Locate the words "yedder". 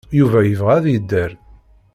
0.89-1.31